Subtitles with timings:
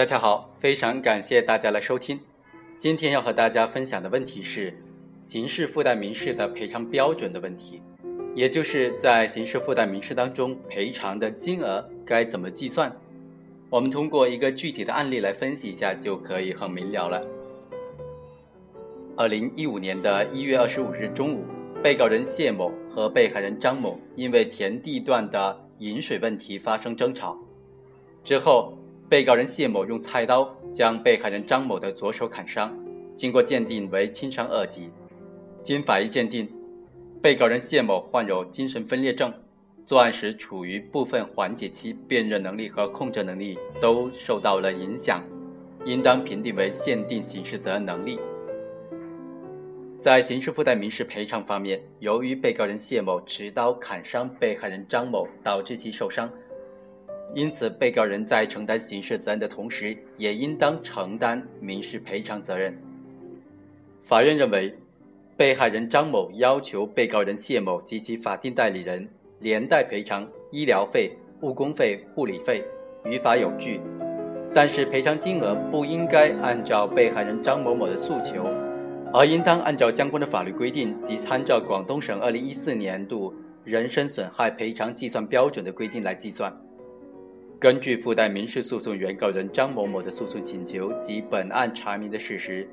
[0.00, 2.18] 大家好，非常感谢大家来收听。
[2.78, 4.74] 今天要和大家分享的问题是
[5.22, 7.82] 刑事附带民事的赔偿标准的问题，
[8.34, 12.90] 也就是在刑事附带民事当中赔偿的金额该怎么计算。
[13.68, 17.22] 我们通过一个具体的案例来分析一下，就可以很明了了。
[19.18, 21.44] 二零一五年的一月二十五日中午，
[21.82, 27.36] 被告人谢某和被害人张某因为田地段的饮水问题发生争吵，
[28.24, 28.79] 之后。
[29.10, 32.72] 被告人谢某用菜刀将被害人张某的左手砍伤，
[33.16, 34.88] 经过鉴定为轻伤二级。
[35.64, 36.48] 经法医鉴定，
[37.20, 39.34] 被告人谢某患有精神分裂症，
[39.84, 45.24] 作案时处于部分缓解期，辨认能力和控制能力都受到了影响，
[45.84, 48.16] 应当评定为限定刑事责任能力。
[50.00, 56.30] 在刑事附带民事赔偿方面，由于被告人谢某持刀砍伤被害人张某，导致其受伤。
[57.32, 62.76] 因此，被告人在承担刑事责任的同时，也应当承担民事赔偿责任。
[64.02, 64.74] 法院认为，
[65.36, 72.64] 被害人张某要求被告人谢某及其法定代理人连带赔偿医疗费、误工费、护理费，
[73.04, 73.80] 于法有据。
[74.52, 78.44] 但是，赔偿金额不应该按照被害人张某某的诉求，
[79.14, 86.52] 而应当按照相关的法律规定及参照广东省2014年度人身损害赔偿计算标准的规定来计算。
[87.60, 92.66] 根据附带民事诉讼原告人张某某的诉讼请求及本案查明的事实，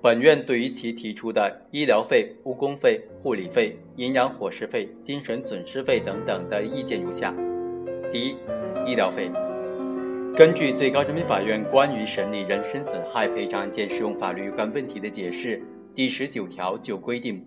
[0.00, 7.34] 本院对于其提出的医疗费、误工费、护理费、营养伙食费、精神损失费等等的意见如下：
[8.10, 8.36] 第一，
[8.90, 9.30] 医疗费。
[10.34, 15.62] 根据最高人民法院关于审理人身损害赔偿案件适用法律有关问题的解释
[15.94, 17.44] 第十九条就规定，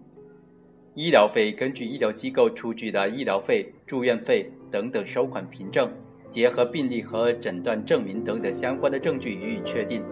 [0.94, 5.90] 医疗费根据医疗机构出具的医疗费、住院费等等收款凭证。
[6.30, 10.04] 结合病历和诊断证明等等相关的证据予以确定，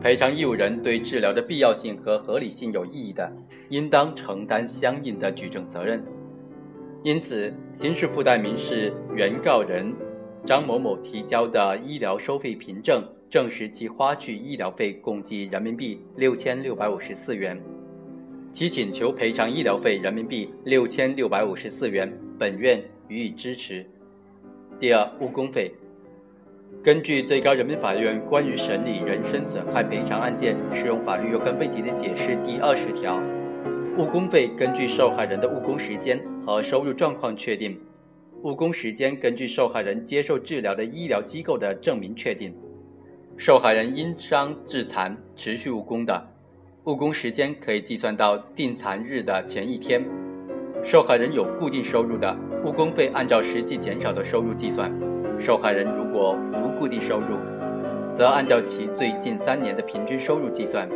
[0.00, 3.30] 赔偿义务人对治疗的必要性和合理性有异议的，
[3.68, 6.02] 应当承担相应的举证责任。
[7.02, 9.94] 因此，刑事附带民事原告人
[10.46, 17.58] 张某某提交的医疗收费凭证证实其花去医疗费共计人民币六千六百五十四元，
[18.52, 23.86] 其请求赔偿医疗费人民币六千六百五十四元，本院予以支持。
[24.80, 25.74] 第二，误工费。
[26.82, 33.22] 根据最高人民法院关于审理人身损害赔偿案件适用法律若干问题的解释第二十条，
[33.98, 37.78] 误工费根据受害人的误工时间和收入状况确定。
[38.42, 42.54] 误工时间根据受害人接受治疗的医疗机构的证明确定。
[43.36, 46.26] 受害人因伤致残持续误工的，
[46.84, 50.02] 误工时间可以计算到定残日的前一天。
[50.82, 54.90] 受害人有固定收入的，误工费按照实际减少的收入计算；
[55.38, 57.36] 受害人如果无固定收入，
[58.12, 60.88] 则按照其最近三年的平均收入计算。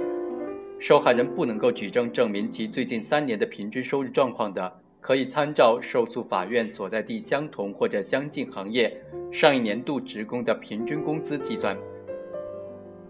[0.80, 11.76] 受害人不能够举证证明其最近三年的平均收入状况的，可以参照受诉法院所在地相同或者相近行业上一年度职工的平均工资计算。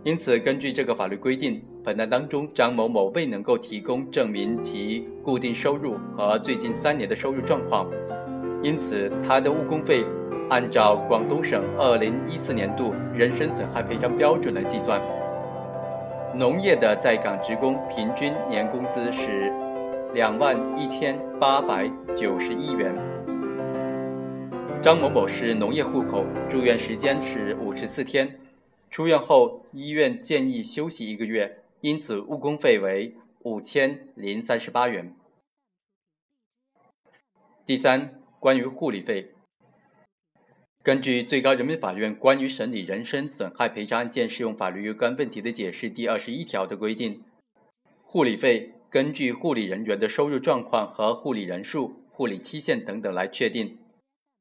[0.05, 1.63] 因此，根据这个法律规定。
[1.83, 7.91] 本案当中，张某某未能够提供证明其固定收入和最近三年的收入状况，
[8.63, 10.03] 因此他的误工费
[10.49, 14.99] 按照广东省二零一四年度人身损害赔偿标准来计算。
[16.35, 19.53] 农业的在岗职工平均年工资是
[20.15, 22.95] 两万一千八百九十一元。
[24.81, 28.27] 张某某是农业户口，住院时间是五十四天，
[28.95, 31.65] 出院后医院建议休息一个月。
[31.81, 35.13] 因此，误工费为五千零三十八元。
[37.67, 39.33] 第三，关于护理费，
[40.81, 47.25] 根据最高人民法院关于审理人身损害赔偿案件适用法律有关问题的解释第二十一条的规定，
[48.05, 53.77] 护理费根据护理人员的收入状况和护理人数、护理期限等等来确定。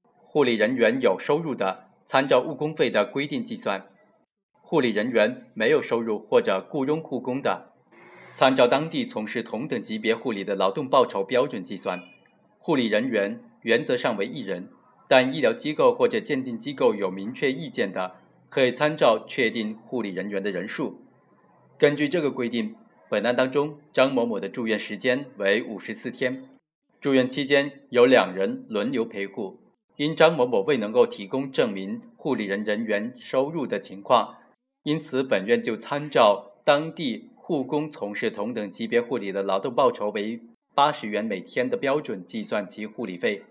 [0.04, 3.90] 护理人员有收入的，参照误工费的规定计算。
[4.74, 7.74] 护理人员没有收入或者雇佣护工的，
[8.34, 12.02] 参照当地从事同等级别护理的劳动报酬标准计算。
[12.58, 14.70] 护理人员原则上为一人，
[15.08, 18.16] 但医疗机构或者鉴定机构有明确意见的，
[18.50, 21.00] 可以参照确定护理人员的人数。
[21.78, 22.74] 根据这个规定，
[23.08, 26.50] 本案当中张某某的住院时间为五十四天，
[27.00, 29.60] 住院期间有两人轮流陪护。
[29.98, 34.38] 因张某某未能够提供证明护理人人员收入的情况。
[34.84, 40.42] 因此，本院就参照当地护工从事同等级别护理的劳动报酬为
[40.76, 43.44] 八十元每天的标准计算其护理费。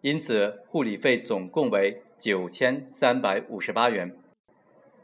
[0.00, 4.16] 因此，护理费总共为九千三百五十八元。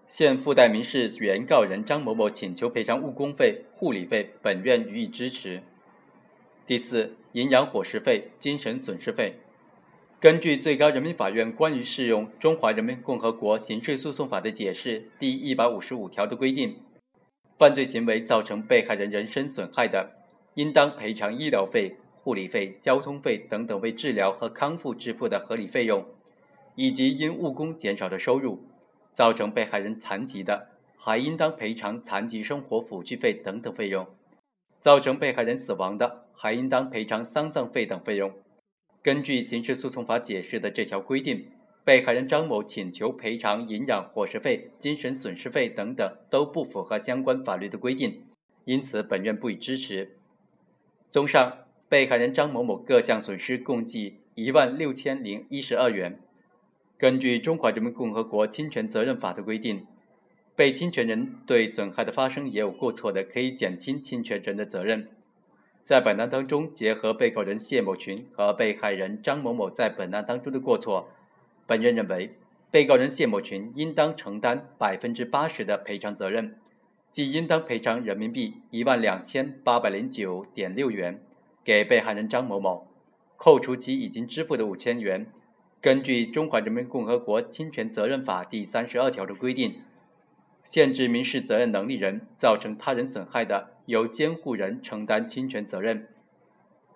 [0.06, 5.62] 现附带民事原告人张某某请求赔偿误工费、护理费，本院予以支持。
[6.66, 9.34] 第四，营养伙食费、精神损失费。
[10.20, 16.74] 根据最高人民法院关于适用《中华人民共和国刑事诉讼法》的解释第一百五十五条的规定，
[17.56, 20.10] 犯罪行为造成被害人人身损害的，
[20.54, 21.94] 应当赔偿医疗费、
[22.24, 26.04] 护理费、交通费等等为治疗和康复支付的合理费用，
[26.74, 28.64] 以及因误工减少的收入。
[29.12, 34.04] 造成被害人残疾的，还应当赔偿残疾生活抚恤费等等费用；
[34.80, 38.32] 造成被害人死亡的，还应当赔偿丧葬费等费用。
[39.08, 41.46] 根据刑事诉讼法解释的这条规定，
[41.82, 48.26] 被害人张某请求赔偿营养伙食费、精神损失费等等都不符合相关法律的规定，
[48.66, 50.18] 因此本院不予支持。
[51.08, 56.20] 综上，被害人张某某各项损失共计一万六千零一十二元。
[56.98, 59.86] 根据《中华人民共和国侵权责任法》的规定，
[60.54, 65.08] 被侵权人对损害的发生也有过错的，可以减轻侵权人的责任。
[65.88, 71.08] 在本案当中，结合被告人谢某群和被害人张某某在本案当中的过错，
[71.66, 72.36] 本院认为，
[72.70, 76.56] 被告人谢某群应当承担百分之八十的赔偿责任，
[77.10, 81.22] 即应当赔偿人民币一万两千八百零九点六元
[81.64, 82.86] 给被害人张某某，
[83.38, 85.32] 扣除其已经支付的五千元。
[85.80, 89.80] 根据《中华人民共和国侵权责任法》第三十二条的规定，
[90.62, 96.06] 限制民事责任能力人造成他人损害的，由监护人承担侵权责任。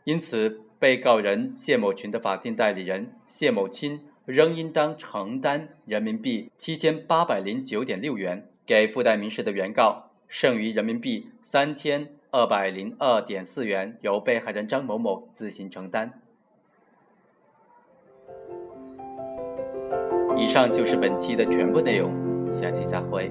[0.04, 16.20] 因此，被告人谢某群的法定代理人谢某清仍应当承担人民币七千八百零九点六元给附带民事的原告，剩余人民币三千二百零二点四元由被害人张某某自行承担。
[20.36, 22.10] 以上就是本期的全部内容，
[22.46, 23.30] 下期再会。